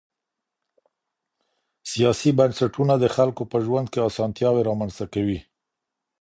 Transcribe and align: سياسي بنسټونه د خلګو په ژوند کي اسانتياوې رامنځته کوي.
سياسي 1.91 2.31
بنسټونه 2.39 2.93
د 2.99 3.05
خلګو 3.15 3.43
په 3.51 3.57
ژوند 3.65 3.87
کي 3.93 3.99
اسانتياوې 4.09 4.63
رامنځته 4.69 5.05
کوي. 5.13 5.39